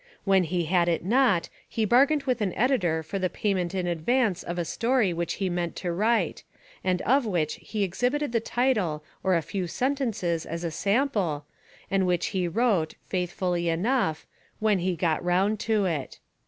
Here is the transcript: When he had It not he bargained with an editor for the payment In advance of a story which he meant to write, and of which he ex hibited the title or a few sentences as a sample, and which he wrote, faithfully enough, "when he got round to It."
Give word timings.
When 0.25 0.45
he 0.45 0.65
had 0.65 0.89
It 0.89 1.05
not 1.05 1.47
he 1.69 1.85
bargained 1.85 2.23
with 2.23 2.41
an 2.41 2.55
editor 2.55 3.03
for 3.03 3.19
the 3.19 3.29
payment 3.29 3.75
In 3.75 3.85
advance 3.85 4.41
of 4.41 4.57
a 4.57 4.65
story 4.65 5.13
which 5.13 5.33
he 5.33 5.47
meant 5.47 5.75
to 5.75 5.91
write, 5.91 6.43
and 6.83 7.03
of 7.03 7.27
which 7.27 7.59
he 7.61 7.83
ex 7.83 8.01
hibited 8.01 8.31
the 8.31 8.39
title 8.39 9.03
or 9.23 9.35
a 9.35 9.43
few 9.43 9.67
sentences 9.67 10.43
as 10.43 10.63
a 10.63 10.71
sample, 10.71 11.45
and 11.91 12.07
which 12.07 12.25
he 12.33 12.47
wrote, 12.47 12.95
faithfully 13.05 13.69
enough, 13.69 14.25
"when 14.59 14.79
he 14.79 14.95
got 14.95 15.23
round 15.23 15.59
to 15.59 15.85
It." 15.85 16.17